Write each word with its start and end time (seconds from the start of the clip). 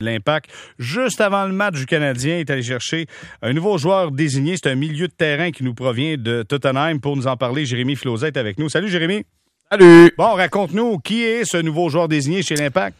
L'impact, 0.00 0.48
juste 0.78 1.20
avant 1.20 1.44
le 1.44 1.52
match 1.52 1.74
du 1.74 1.84
Canadien, 1.84 2.38
est 2.38 2.48
allé 2.50 2.62
chercher 2.62 3.06
un 3.42 3.52
nouveau 3.52 3.78
joueur 3.78 4.12
désigné. 4.12 4.54
C'est 4.56 4.70
un 4.70 4.76
milieu 4.76 5.08
de 5.08 5.12
terrain 5.12 5.50
qui 5.50 5.64
nous 5.64 5.74
provient 5.74 6.14
de 6.16 6.44
Tottenham. 6.44 7.00
Pour 7.00 7.16
nous 7.16 7.26
en 7.26 7.36
parler, 7.36 7.66
Jérémy 7.66 7.96
Filozet 7.96 8.28
est 8.28 8.36
avec 8.36 8.60
nous. 8.60 8.68
Salut 8.68 8.88
Jérémy. 8.90 9.24
Salut. 9.68 10.12
Bon, 10.16 10.34
raconte-nous, 10.34 10.98
qui 10.98 11.24
est 11.24 11.44
ce 11.44 11.56
nouveau 11.56 11.88
joueur 11.88 12.06
désigné 12.06 12.44
chez 12.44 12.54
l'Impact? 12.54 12.96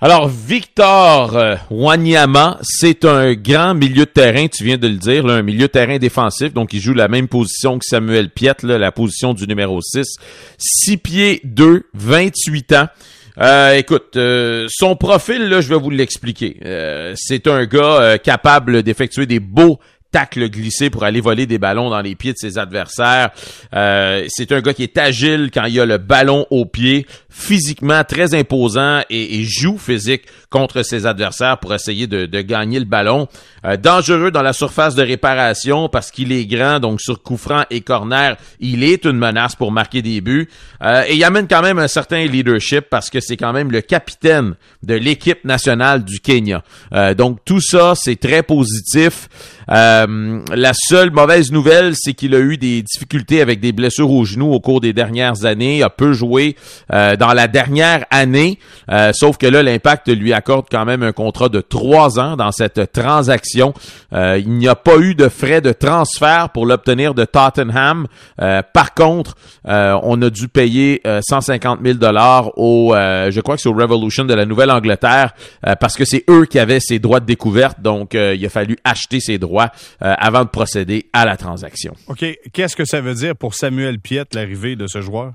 Alors, 0.00 0.28
Victor 0.28 1.36
euh, 1.36 1.56
Wanyama, 1.70 2.60
c'est 2.62 3.04
un 3.04 3.34
grand 3.34 3.74
milieu 3.74 4.04
de 4.04 4.10
terrain, 4.10 4.46
tu 4.46 4.62
viens 4.62 4.78
de 4.78 4.86
le 4.86 4.98
dire, 4.98 5.26
là, 5.26 5.34
un 5.34 5.42
milieu 5.42 5.62
de 5.62 5.72
terrain 5.72 5.98
défensif, 5.98 6.52
donc 6.52 6.72
il 6.72 6.80
joue 6.80 6.94
la 6.94 7.08
même 7.08 7.26
position 7.26 7.80
que 7.80 7.84
Samuel 7.84 8.30
Piet, 8.30 8.54
là, 8.62 8.78
la 8.78 8.92
position 8.92 9.34
du 9.34 9.48
numéro 9.48 9.80
6. 9.80 10.06
6 10.56 10.96
pieds 10.98 11.40
2, 11.42 11.88
28 11.94 12.72
ans. 12.74 12.86
Euh, 13.38 13.74
écoute, 13.74 14.16
euh, 14.16 14.66
son 14.70 14.96
profil, 14.96 15.48
là, 15.48 15.60
je 15.60 15.68
vais 15.68 15.78
vous 15.78 15.90
l'expliquer. 15.90 16.58
Euh, 16.64 17.14
c'est 17.16 17.46
un 17.46 17.64
gars 17.64 18.18
capable 18.18 18.82
d'effectuer 18.82 19.26
des 19.26 19.40
beaux 19.40 19.78
tacle 20.12 20.48
glissé 20.50 20.90
pour 20.90 21.02
aller 21.02 21.20
voler 21.20 21.46
des 21.46 21.58
ballons 21.58 21.90
dans 21.90 22.00
les 22.00 22.14
pieds 22.14 22.32
de 22.32 22.38
ses 22.38 22.58
adversaires. 22.58 23.30
Euh, 23.74 24.24
c'est 24.28 24.52
un 24.52 24.60
gars 24.60 24.74
qui 24.74 24.84
est 24.84 24.98
agile 24.98 25.50
quand 25.52 25.64
il 25.64 25.80
a 25.80 25.86
le 25.86 25.98
ballon 25.98 26.46
au 26.50 26.66
pied, 26.66 27.06
physiquement 27.28 28.04
très 28.04 28.34
imposant 28.34 29.00
et, 29.10 29.42
joue 29.44 29.78
physique 29.78 30.24
contre 30.52 30.82
ses 30.84 31.06
adversaires 31.06 31.58
pour 31.58 31.74
essayer 31.74 32.06
de, 32.06 32.26
gagner 32.42 32.78
le 32.78 32.84
ballon. 32.84 33.26
Euh, 33.64 33.76
dangereux 33.76 34.30
dans 34.30 34.42
la 34.42 34.52
surface 34.52 34.94
de 34.94 35.02
réparation 35.02 35.88
parce 35.88 36.12
qu'il 36.12 36.30
est 36.30 36.46
grand, 36.46 36.78
donc 36.78 37.00
sur 37.00 37.22
coup 37.22 37.36
franc 37.36 37.64
et 37.70 37.80
corner, 37.80 38.36
il 38.60 38.84
est 38.84 39.04
une 39.04 39.18
menace 39.18 39.56
pour 39.56 39.72
marquer 39.72 40.02
des 40.02 40.20
buts. 40.20 40.48
Euh, 40.82 41.02
et 41.08 41.16
il 41.16 41.24
amène 41.24 41.48
quand 41.48 41.62
même 41.62 41.78
un 41.78 41.88
certain 41.88 42.24
leadership 42.26 42.86
parce 42.90 43.10
que 43.10 43.18
c'est 43.18 43.36
quand 43.36 43.52
même 43.52 43.72
le 43.72 43.80
capitaine 43.80 44.54
de 44.82 44.94
l'équipe 44.94 45.44
nationale 45.44 46.04
du 46.04 46.20
Kenya. 46.20 46.62
donc 47.16 47.38
tout 47.44 47.60
ça, 47.60 47.94
c'est 47.96 48.20
très 48.20 48.42
positif. 48.42 49.28
Euh, 49.70 50.40
la 50.54 50.72
seule 50.74 51.10
mauvaise 51.10 51.52
nouvelle, 51.52 51.94
c'est 51.96 52.14
qu'il 52.14 52.34
a 52.34 52.40
eu 52.40 52.56
des 52.56 52.82
difficultés 52.82 53.40
avec 53.40 53.60
des 53.60 53.72
blessures 53.72 54.10
au 54.10 54.24
genou 54.24 54.52
au 54.52 54.60
cours 54.60 54.80
des 54.80 54.92
dernières 54.92 55.44
années. 55.44 55.78
Il 55.78 55.82
a 55.82 55.90
peu 55.90 56.12
joué 56.12 56.56
euh, 56.92 57.16
dans 57.16 57.32
la 57.32 57.48
dernière 57.48 58.04
année, 58.10 58.58
euh, 58.90 59.12
sauf 59.14 59.36
que 59.38 59.46
là, 59.46 59.62
l'impact 59.62 60.08
lui 60.08 60.32
accorde 60.42 60.66
quand 60.70 60.84
même 60.84 61.02
un 61.02 61.12
contrat 61.12 61.48
de 61.48 61.60
trois 61.60 62.18
ans 62.18 62.36
dans 62.36 62.52
cette 62.52 62.92
transaction. 62.92 63.72
il 64.12 64.50
n'y 64.50 64.68
a 64.68 64.74
pas 64.74 64.98
eu 64.98 65.14
de 65.14 65.28
frais 65.28 65.60
de 65.60 65.72
transfert 65.72 66.50
pour 66.50 66.66
l'obtenir 66.66 67.14
de 67.14 67.24
Tottenham. 67.24 68.06
par 68.36 68.94
contre, 68.94 69.36
on 69.64 70.20
a 70.20 70.30
dû 70.30 70.48
payer 70.48 71.02
150 71.04 71.80
000 71.82 71.98
dollars 71.98 72.58
au, 72.58 72.92
je 72.94 73.40
crois 73.40 73.56
que 73.56 73.62
c'est 73.62 73.68
au 73.68 73.74
Revolution 73.74 74.24
de 74.24 74.34
la 74.34 74.46
Nouvelle-Angleterre, 74.46 75.34
parce 75.80 75.94
que 75.94 76.04
c'est 76.04 76.24
eux 76.28 76.46
qui 76.46 76.58
avaient 76.58 76.80
ces 76.80 76.98
droits 76.98 77.20
de 77.20 77.26
découverte. 77.26 77.80
Donc, 77.80 78.14
il 78.14 78.44
a 78.44 78.48
fallu 78.48 78.76
acheter 78.84 79.20
ces 79.20 79.38
droits 79.38 79.70
euh, 80.02 80.14
avant 80.18 80.44
de 80.44 80.48
procéder 80.48 81.08
à 81.12 81.24
la 81.24 81.36
transaction. 81.36 81.94
OK. 82.08 82.24
Qu'est-ce 82.52 82.76
que 82.76 82.84
ça 82.84 83.00
veut 83.00 83.14
dire 83.14 83.36
pour 83.36 83.54
Samuel 83.54 83.98
Piet, 83.98 84.24
l'arrivée 84.32 84.76
de 84.76 84.86
ce 84.86 85.00
joueur? 85.00 85.32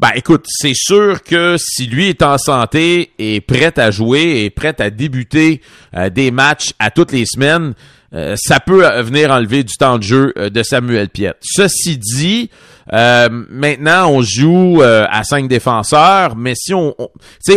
Ben 0.00 0.10
écoute, 0.16 0.46
c'est 0.48 0.74
sûr 0.74 1.22
que 1.22 1.56
si 1.58 1.86
lui 1.86 2.08
est 2.08 2.22
en 2.22 2.36
santé 2.36 3.12
et 3.18 3.40
prêt 3.40 3.78
à 3.78 3.90
jouer 3.90 4.44
et 4.44 4.50
prêt 4.50 4.74
à 4.80 4.90
débuter 4.90 5.60
euh, 5.96 6.10
des 6.10 6.30
matchs 6.32 6.72
à 6.80 6.90
toutes 6.90 7.12
les 7.12 7.24
semaines, 7.26 7.74
euh, 8.12 8.34
ça 8.36 8.58
peut 8.58 8.84
venir 9.02 9.30
enlever 9.30 9.62
du 9.62 9.74
temps 9.74 9.98
de 9.98 10.02
jeu 10.02 10.34
de 10.36 10.62
Samuel 10.62 11.08
Piet. 11.08 11.34
Ceci 11.40 11.98
dit, 11.98 12.50
euh, 12.92 13.28
maintenant, 13.48 14.10
on 14.10 14.22
joue 14.22 14.82
euh, 14.82 15.06
à 15.10 15.24
cinq 15.24 15.48
défenseurs, 15.48 16.36
mais 16.36 16.54
si 16.54 16.74
on, 16.74 16.94
on, 16.98 17.08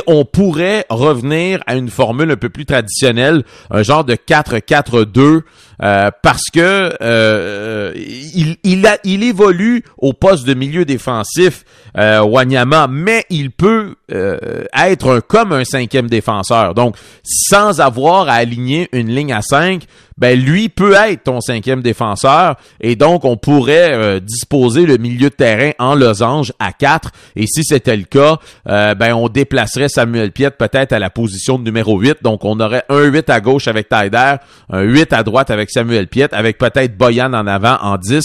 on 0.08 0.26
pourrait 0.26 0.86
revenir 0.90 1.62
à 1.68 1.76
une 1.76 1.90
formule 1.90 2.32
un 2.32 2.38
peu 2.38 2.50
plus 2.50 2.66
traditionnelle, 2.66 3.44
un 3.70 3.84
genre 3.84 4.06
de 4.06 4.16
4-4-2, 4.16 5.42
euh, 5.84 6.10
parce 6.24 6.46
que 6.54 7.94
il, 7.96 8.57
il, 8.72 9.24
évolue 9.24 9.84
au 9.98 10.14
poste 10.14 10.46
de 10.46 10.54
milieu 10.54 10.86
défensif, 10.86 11.64
Wanyama, 11.96 12.88
mais 12.88 13.26
il 13.30 13.52
peut 13.52 13.96
être 14.10 15.10
un, 15.10 15.22
comme 15.22 15.54
un 15.54 15.64
cinquième 15.64 16.10
défenseur. 16.10 16.74
Donc, 16.74 16.96
sans 17.24 17.80
avoir 17.80 18.30
à 18.30 18.34
aligner 18.34 18.90
une 18.92 19.10
ligne 19.10 19.34
à 19.34 19.42
5, 19.42 19.84
ben 20.18 20.40
lui 20.40 20.70
peut 20.70 20.94
être 20.94 21.24
ton 21.24 21.42
cinquième 21.42 21.82
défenseur 21.82 22.56
et 22.82 22.96
donc 22.96 23.26
on 23.26 23.38
pourrait 23.38 24.20
disposer 24.22 24.86
le 24.86 24.98
milieu 24.98 25.30
de 25.30 25.36
terrain 25.36 25.72
en 25.80 25.96
losange 25.96 26.54
à 26.60 26.72
4. 26.72 27.12
Et 27.36 27.48
si 27.48 27.64
c'était 27.64 27.98
le 27.98 28.04
cas, 28.04 28.38
euh, 28.68 28.96
ben 28.96 29.14
on 29.14 29.30
déplacerait 29.30 29.90
Samuel 29.90 30.32
Piet 30.32 30.52
peut-être 30.52 30.94
à 30.94 31.00
la 31.00 31.10
position 31.10 31.58
de 31.60 31.64
numéro 31.64 32.00
8. 32.00 32.24
Donc 32.24 32.44
on 32.46 32.60
aurait 32.60 32.84
un 32.90 33.04
8 33.04 33.30
à 33.30 33.40
gauche 33.40 33.68
avec 33.68 33.90
Tyder, 33.90 34.36
un 34.70 34.82
8 34.82 35.14
à 35.14 35.24
droite 35.24 35.52
avec 35.52 35.70
Samuel 35.70 36.08
Piet, 36.08 36.34
avec 36.34 36.58
peut-être 36.58 36.98
Boyan 36.98 37.34
en 37.34 37.48
avant 37.48 37.78
en 37.82 37.98
10. 37.98 38.24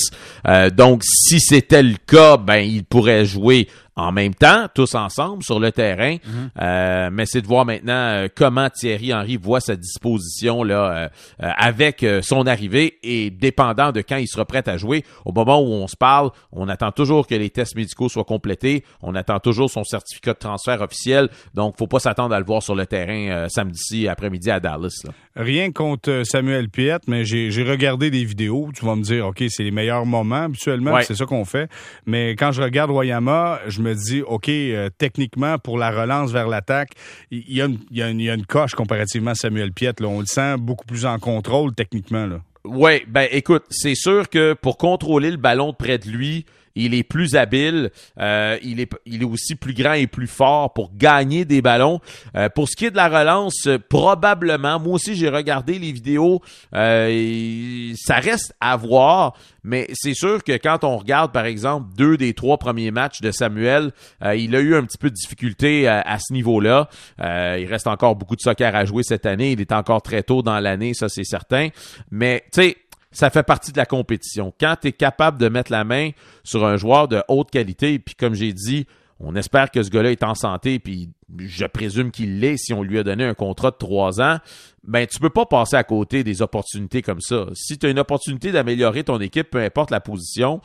Euh, 0.49 0.71
donc 0.71 1.03
si 1.05 1.41
c'était 1.41 1.83
le 1.83 1.97
cas, 2.07 2.37
ben 2.37 2.59
il 2.59 2.85
pourrait 2.85 3.25
jouer 3.25 3.69
en 3.95 4.11
même 4.11 4.35
temps, 4.35 4.67
tous 4.75 4.95
ensemble 4.95 5.43
sur 5.43 5.61
le 5.61 5.71
terrain. 5.71 6.15
Mhm. 6.15 6.51
euh, 6.61 7.11
mais 7.13 7.27
c'est 7.27 7.43
de 7.43 7.47
voir 7.47 7.67
maintenant 7.67 7.93
euh, 7.93 8.29
comment 8.35 8.71
Thierry 8.71 9.13
Henry 9.13 9.37
voit 9.37 9.61
sa 9.61 9.77
disposition 9.77 10.63
là 10.65 10.93
euh, 10.93 11.09
euh, 11.43 11.51
avec 11.57 12.05
son 12.23 12.47
arrivée 12.47 12.99
et 13.03 13.31
dépendant 13.31 13.93
de 13.93 14.01
quand 14.01 14.17
il 14.17 14.29
sera 14.29 14.45
prêt 14.45 14.67
à 14.69 14.77
jouer. 14.77 15.05
Au 15.25 15.33
moment 15.33 15.61
où 15.61 15.73
on 15.73 15.87
se 15.87 15.97
parle, 15.97 16.31
on 16.53 16.69
attend 16.69 16.91
toujours 16.91 17.27
que 17.27 17.35
les 17.35 17.51
tests 17.51 17.77
médicaux 17.77 18.09
soient 18.09 18.25
complétés. 18.25 18.85
On 19.03 19.15
attend 19.15 19.39
toujours 19.41 19.71
son 19.71 19.85
certificat 19.85 20.33
de 20.33 20.39
transfert 20.39 20.81
officiel. 20.81 21.29
Donc, 21.55 21.77
faut 21.77 21.87
pas 21.87 22.01
s'attendre 22.01 22.35
à 22.35 22.39
le 22.39 22.47
voir 22.47 22.63
sur 22.63 22.75
le 22.75 22.87
terrain 22.87 23.49
samedi 23.49 24.09
après-midi 24.09 24.51
à 24.51 24.61
Dallas. 24.61 25.05
Rien 25.37 25.73
contre 25.73 26.23
Samuel 26.25 26.69
Piet, 26.69 26.99
mais 27.07 27.25
j'ai 27.25 27.65
regardé 27.65 28.11
des 28.11 28.25
vidéos. 28.25 28.71
Tu 28.75 28.85
vas 28.85 28.97
me 28.97 29.03
dire, 29.03 29.27
OK, 29.27 29.43
c'est 29.49 29.63
les 29.63 29.71
meilleurs 29.71 30.07
moments. 30.07 30.45
Habituellement, 30.45 30.99
c'est 31.03 31.15
ça 31.15 31.27
qu'on 31.27 31.45
fait. 31.45 31.71
Mais 32.07 32.31
quand 32.33 32.53
je 32.53 32.63
regarde 32.63 32.91
Wayama, 32.91 33.61
je 33.67 33.82
me 33.83 33.95
dis, 33.95 34.23
OK, 34.23 34.49
euh, 34.49 34.89
techniquement, 34.97 35.59
pour 35.59 35.79
la 35.79 35.91
relance 35.91 36.33
vers 36.33 36.49
l'attaque, 36.49 36.93
il 37.31 37.45
y, 37.51 38.03
a 38.03 38.09
une 38.09 38.47
coche 38.47 38.75
comparativement 38.75 39.33
à 39.33 39.35
Samuel 39.35 39.73
Piet. 39.73 39.95
Là. 40.01 40.09
On 40.09 40.21
le 40.21 40.27
sent 40.27 40.57
beaucoup 40.59 40.87
plus 40.87 41.07
en 41.07 41.19
contrôle 41.19 41.75
techniquement. 41.75 42.29
Oui, 42.65 43.03
ben 43.09 43.27
écoute, 43.33 43.65
c'est 43.71 43.97
sûr 43.97 44.29
que 44.29 44.55
pour 44.55 44.77
contrôler 44.79 45.31
le 45.31 45.37
ballon 45.37 45.71
de 45.71 45.77
près 45.77 45.99
de 45.99 46.09
lui, 46.09 46.47
il 46.75 46.95
est 46.95 47.03
plus 47.03 47.35
habile, 47.35 47.91
euh, 48.19 48.59
il, 48.63 48.81
est, 48.81 48.91
il 49.07 49.23
est 49.23 49.27
aussi 49.27 49.55
plus 49.55 49.75
grand 49.75 49.95
et 49.95 50.07
plus 50.07 50.27
fort 50.27 50.73
pour 50.73 50.95
gagner 50.97 51.45
des 51.45 51.63
ballons. 51.63 52.01
Euh, 52.37 52.49
pour 52.49 52.69
ce 52.69 52.77
qui 52.77 52.87
est 52.87 52.91
de 52.91 52.97
la 52.97 53.09
relance, 53.09 53.69
probablement, 53.89 54.79
moi 54.79 54.95
aussi 54.95 55.15
j'ai 55.15 55.29
regardé 55.29 55.79
les 55.79 55.93
vidéos, 55.93 56.41
euh, 56.75 57.93
ça 57.97 58.17
reste 58.17 58.55
à 58.61 58.77
voir, 58.77 59.35
mais 59.65 59.89
c'est 59.93 60.15
sûr 60.15 60.43
que 60.43 60.53
quand 60.53 60.85
on 60.85 60.97
regarde 60.97 61.33
par 61.33 61.47
exemple 61.47 61.89
deux 61.97 62.17
des 62.17 62.35
trois 62.35 62.59
premiers 62.59 62.91
matchs 62.91 63.21
de 63.21 63.31
Samuel, 63.31 63.93
il 64.35 64.55
a 64.57 64.61
eu 64.61 64.75
un 64.75 64.85
petit 64.85 64.99
peu 64.99 65.11
de 65.11 65.15
difficulté 65.15 65.87
à, 65.87 66.01
à 66.01 66.19
ce 66.19 66.33
niveau-là. 66.33 66.89
il 67.19 67.67
reste 67.67 67.87
encore 67.87 68.17
beaucoup 68.17 68.37
de 68.37 68.41
soccer 68.41 68.75
à 68.75 68.85
jouer 68.85 69.03
cette 69.03 69.27
année, 69.27 69.53
il 69.53 69.61
est 69.61 69.73
encore 69.73 70.03
très 70.03 70.23
tôt 70.23 70.43
dans 70.43 70.59
l'année, 70.59 70.95
ça 70.95 71.09
c'est 71.09 71.25
certain, 71.25 71.69
mais 72.11 72.45
tu 72.53 72.63
sais, 72.63 72.77
ça 73.13 73.31
fait 73.31 73.43
partie 73.43 73.73
de 73.73 73.77
la 73.77 73.87
compétition. 73.87 74.53
Quand 74.59 74.77
tu 74.81 74.89
es 74.89 74.93
capable 74.93 75.39
de 75.39 75.49
mettre 75.49 75.71
la 75.71 75.85
main 75.85 76.11
sur 76.45 76.65
un 76.65 76.77
joueur 76.77 77.09
de 77.09 77.23
haute 77.29 77.51
qualité, 77.51 77.99
puis 77.99 78.15
comme 78.15 78.35
j'ai 78.35 78.53
dit, 78.53 78.87
on 79.21 79.37
espère 79.37 79.71
que 79.71 79.83
ce 79.83 79.91
gars-là 79.91 80.11
est 80.11 80.25
en 80.25 80.35
santé, 80.35 80.79
puis 80.79 81.11
je 81.39 81.65
présume 81.67 82.11
qu'il 82.11 82.41
l'est 82.41 82.57
si 82.57 82.73
on 82.73 82.83
lui 82.83 82.99
a 82.99 83.05
donné 83.05 83.25
un 83.25 83.35
contrat 83.35 83.71
de 83.71 83.77
trois 83.77 84.21
ans, 84.21 84.39
ben 84.83 85.07
tu 85.07 85.21
peux 85.21 85.31
pas 85.31 85.47
passer 85.47 85.77
à 85.77 85.85
côté 85.85 86.25
des 86.25 86.43
opportunités 86.43 87.03
comme 87.03 87.21
ça. 87.21 87.47
Si 87.55 87.79
tu 87.79 87.87
as 87.87 87.91
une 87.91 88.01
opportunité 88.01 88.51
d'améliorer 88.51 89.05
ton 89.05 89.21
équipe, 89.21 89.51
peu 89.51 89.63
importe 89.63 89.91
la 89.91 90.01
position, 90.01 90.61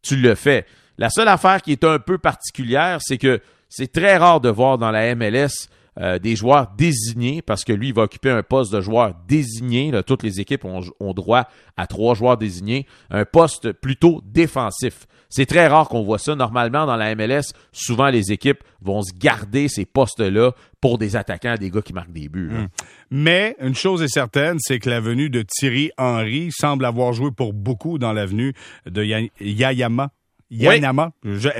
tu 0.00 0.16
le 0.16 0.34
fais. 0.34 0.64
La 0.96 1.10
seule 1.10 1.28
affaire 1.28 1.60
qui 1.60 1.72
est 1.72 1.84
un 1.84 1.98
peu 1.98 2.16
particulière, 2.16 2.98
c'est 3.02 3.18
que 3.18 3.40
c'est 3.68 3.92
très 3.92 4.16
rare 4.16 4.40
de 4.40 4.48
voir 4.48 4.78
dans 4.78 4.90
la 4.90 5.14
MLS 5.14 5.68
euh, 6.00 6.18
des 6.18 6.36
joueurs 6.36 6.72
désignés, 6.76 7.42
parce 7.42 7.64
que 7.64 7.72
lui, 7.72 7.88
il 7.88 7.94
va 7.94 8.02
occuper 8.02 8.30
un 8.30 8.42
poste 8.42 8.72
de 8.72 8.80
joueur 8.80 9.14
désigné. 9.26 9.90
toutes 10.06 10.22
les 10.22 10.40
équipes 10.40 10.64
ont, 10.64 11.12
droit 11.12 11.48
à 11.76 11.86
trois 11.86 12.14
joueurs 12.14 12.36
désignés. 12.36 12.86
Un 13.10 13.24
poste 13.24 13.72
plutôt 13.72 14.22
défensif. 14.24 15.06
C'est 15.28 15.46
très 15.46 15.66
rare 15.66 15.88
qu'on 15.88 16.02
voit 16.02 16.18
ça. 16.18 16.34
Normalement, 16.34 16.86
dans 16.86 16.96
la 16.96 17.14
MLS, 17.14 17.52
souvent 17.72 18.08
les 18.08 18.32
équipes 18.32 18.62
vont 18.80 19.02
se 19.02 19.12
garder 19.12 19.68
ces 19.68 19.84
postes-là 19.84 20.52
pour 20.80 20.98
des 20.98 21.16
attaquants, 21.16 21.56
des 21.58 21.70
gars 21.70 21.82
qui 21.82 21.92
marquent 21.92 22.12
des 22.12 22.28
buts. 22.28 22.50
Hmm. 22.50 22.66
Mais 23.10 23.56
une 23.60 23.74
chose 23.74 24.02
est 24.02 24.08
certaine, 24.08 24.56
c'est 24.60 24.78
que 24.78 24.88
la 24.88 25.00
venue 25.00 25.28
de 25.30 25.42
Thierry 25.42 25.90
Henry 25.98 26.50
semble 26.52 26.84
avoir 26.84 27.12
joué 27.12 27.30
pour 27.30 27.52
beaucoup 27.52 27.98
dans 27.98 28.12
l'avenue 28.12 28.54
de 28.86 29.04
Yayama. 29.40 30.10
Yayama. 30.50 31.12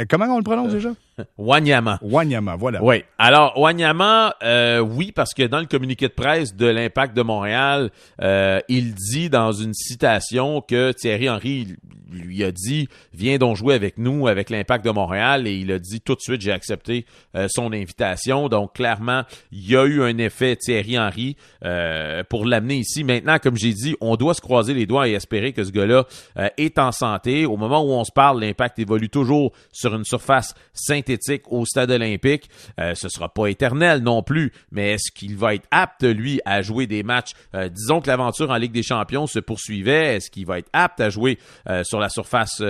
comment 0.09 0.27
on 0.27 0.39
le 0.39 0.45
prononce 0.45 0.73
déjà? 0.73 0.91
Wanyama. 1.39 1.99
Wanyama, 2.03 2.57
voilà. 2.57 2.83
Oui. 2.83 3.05
Alors, 3.19 3.59
Wanyama, 3.59 4.35
euh, 4.43 4.81
oui, 4.81 5.13
parce 5.13 5.35
que 5.35 5.43
dans 5.43 5.61
le 5.61 5.67
communiqué 5.67 6.09
de 6.09 6.13
presse 6.13 6.55
de 6.55 6.67
l'Impact 6.67 7.17
de 7.17 7.23
Montréal, 7.23 7.91
euh, 8.23 8.61
il 8.69 8.95
dit 8.95 9.31
dans 9.31 9.53
une 9.53 9.75
citation 9.75 10.61
que 10.61 10.93
Thierry 10.93 11.29
Henry 11.29 11.77
lui 12.11 12.43
a 12.45 12.53
dit 12.53 12.89
viens 13.13 13.39
donc 13.39 13.57
jouer 13.57 13.75
avec 13.75 13.99
nous 13.99 14.29
avec 14.29 14.51
l'Impact 14.51 14.85
de 14.85 14.91
Montréal 14.91 15.47
et 15.47 15.55
il 15.55 15.71
a 15.73 15.79
dit 15.79 16.01
tout 16.01 16.15
de 16.15 16.21
suite 16.21 16.41
j'ai 16.41 16.53
accepté 16.53 17.05
euh, 17.35 17.47
son 17.51 17.73
invitation. 17.73 18.49
Donc 18.49 18.75
clairement, 18.75 19.23
il 19.53 19.69
y 19.69 19.77
a 19.77 19.85
eu 19.85 20.03
un 20.03 20.17
effet 20.19 20.57
Thierry 20.57 20.99
Henry 20.99 21.37
euh, 21.65 22.23
pour 22.29 22.47
l'amener 22.47 22.77
ici. 22.77 23.05
Maintenant, 23.05 23.39
comme 23.39 23.57
j'ai 23.57 23.73
dit, 23.73 23.97
on 24.01 24.17
doit 24.17 24.35
se 24.35 24.41
croiser 24.41 24.75
les 24.75 24.87
doigts 24.87 25.09
et 25.09 25.13
espérer 25.13 25.53
que 25.53 25.65
ce 25.65 25.71
gars-là 25.71 26.07
euh, 26.39 26.49
est 26.57 26.79
en 26.79 26.93
santé. 26.93 27.47
Au 27.47 27.57
moment 27.57 27.83
où 27.83 27.91
on 27.91 28.05
se 28.05 28.13
parle, 28.13 28.41
l'Impact 28.41 28.79
évolue 28.79 29.11
toujours 29.11 29.53
sur 29.73 29.95
une 29.95 30.05
surface 30.05 30.55
synthétique 30.73 31.08
au 31.49 31.65
stade 31.65 31.91
olympique. 31.91 32.51
ce 32.79 33.09
sera 33.09 33.29
pas 33.29 33.47
éternel 33.47 34.03
non 34.03 34.23
plus, 34.23 34.53
mais 34.71 34.93
est-ce 34.93 35.11
qu'il 35.13 35.37
va 35.37 35.55
être 35.55 35.67
apte 35.71 36.05
lui 36.05 36.41
à 36.45 36.63
jouer 36.63 36.87
des 36.87 37.03
matchs? 37.03 37.33
Disons 37.71 38.01
que 38.01 38.09
l'aventure 38.09 38.51
en 38.51 38.57
Ligue 38.57 38.73
des 38.73 38.83
Champions 38.83 39.27
se 39.27 39.39
poursuivait. 39.39 40.17
Est-ce 40.17 40.31
qu'il 40.31 40.47
va 40.47 40.59
être 40.59 40.69
apte 40.73 41.01
à 41.01 41.11
jouer 41.11 41.39
sur 41.83 42.01
la 42.01 42.09
surface 42.09 42.63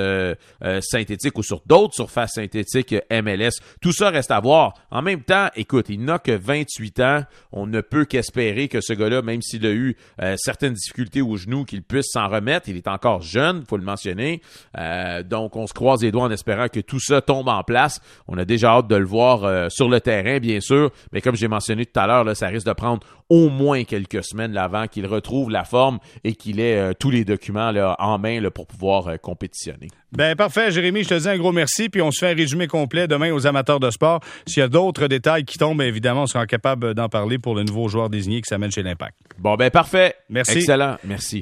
synthétique 0.81 1.38
ou 1.38 1.43
sur 1.43 1.62
d'autres 1.67 1.94
surfaces 1.94 2.35
synthétiques 2.35 2.94
MLS 3.11 3.61
Tout 3.81 3.93
ça 3.93 4.11
reste 4.11 4.31
à 4.31 4.40
voir. 4.40 4.75
En 4.90 5.02
même 5.02 5.23
temps, 5.23 5.49
écoute, 5.56 5.87
il 5.88 6.05
n'a 6.05 6.19
que 6.19 6.32
28 6.32 7.00
ans. 7.00 7.23
On 7.52 7.67
ne 7.67 7.81
peut 7.81 8.05
qu'espérer 8.05 8.69
que 8.69 8.81
ce 8.81 8.93
gars-là, 8.93 9.23
même 9.23 9.43
s'il 9.43 9.67
a 9.67 9.70
eu 9.70 9.96
euh, 10.23 10.35
certaines 10.38 10.75
difficultés 10.75 11.23
au 11.23 11.37
genou, 11.37 11.64
qu'il 11.64 11.82
puisse 11.82 12.12
s'en 12.12 12.29
remettre. 12.29 12.69
Il 12.69 12.76
est 12.76 12.88
encore 12.88 13.23
jeune, 13.23 13.64
faut 13.69 13.76
le 13.76 13.85
mentionner. 13.85 14.43
Euh, 14.79 15.23
donc, 15.23 15.56
on 15.56 15.67
se 15.67 15.75
croise 15.75 16.02
les 16.02 16.11
doigts 16.11 16.25
en 16.25 16.31
espérant 16.31 16.69
que 16.69 16.81
tout 16.81 17.00
ça 17.00 17.20
tombe 17.20 17.49
en 17.49 17.62
place. 17.62 18.00
On 18.28 18.38
a 18.38 18.44
déjà 18.44 18.72
hâte 18.72 18.88
de 18.88 18.96
le 18.96 19.06
voir 19.06 19.44
euh, 19.44 19.69
sur 19.70 19.88
le 19.88 20.00
terrain, 20.00 20.38
bien 20.38 20.60
sûr. 20.60 20.90
Mais 21.12 21.20
comme 21.20 21.34
j'ai 21.34 21.48
mentionné 21.48 21.86
tout 21.86 21.98
à 21.98 22.06
l'heure, 22.06 22.36
ça 22.36 22.48
risque 22.48 22.66
de 22.66 22.72
prendre 22.72 23.00
au 23.28 23.48
moins 23.48 23.84
quelques 23.84 24.25
semaines 24.25 24.56
avant 24.56 24.86
qu'il 24.86 25.06
retrouve 25.06 25.50
la 25.50 25.64
forme 25.64 25.98
et 26.25 26.34
qu'il 26.34 26.60
ait 26.60 26.94
tous 26.94 27.10
les 27.10 27.25
documents 27.25 27.70
là, 27.70 27.94
en 27.98 28.19
main 28.19 28.40
là, 28.40 28.50
pour 28.50 28.66
pouvoir 28.66 29.20
compétitionner. 29.20 29.88
Ben 30.12 30.34
parfait, 30.34 30.70
Jérémy, 30.70 31.04
je 31.04 31.10
te 31.10 31.14
dis 31.14 31.28
un 31.28 31.36
gros 31.36 31.52
merci, 31.52 31.90
puis 31.90 32.00
on 32.00 32.10
se 32.10 32.20
fait 32.20 32.32
un 32.32 32.34
résumé 32.34 32.66
complet 32.66 33.06
demain 33.06 33.30
aux 33.32 33.46
amateurs 33.46 33.80
de 33.80 33.90
sport. 33.90 34.20
S'il 34.46 34.60
y 34.60 34.64
a 34.64 34.69
d'autres 34.69 35.06
détails 35.06 35.44
qui 35.44 35.58
tombent, 35.58 35.82
évidemment, 35.82 36.22
on 36.22 36.26
sera 36.26 36.46
capable 36.46 36.94
d'en 36.94 37.10
parler 37.10 37.38
pour 37.38 37.54
le 37.54 37.64
nouveau 37.64 37.88
joueur 37.88 38.08
désigné 38.08 38.40
qui 38.40 38.48
s'amène 38.48 38.70
chez 38.70 38.82
l'Impact. 38.82 39.14
Bon 39.38 39.56
ben 39.56 39.70
parfait. 39.70 40.14
Merci. 40.30 40.58
Excellent. 40.58 40.96
Merci. 41.04 41.36